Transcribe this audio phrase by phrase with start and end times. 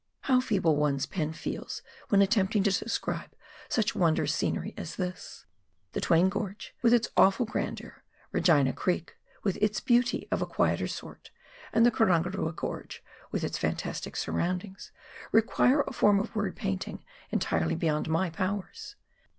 [0.23, 3.29] flow feeble one's pen feels when attempting to describe
[3.69, 5.45] such wondrous scenery as this!
[5.91, 10.87] The Twain Gorge, with its awful grandeur, Regina Creek, with its beauty of a quieter
[10.87, 11.29] sort,
[11.71, 14.91] and the Karangarua Gorge, with its fantastic surroundings,
[15.31, 18.95] require a form of word painting entirely beyond my powers.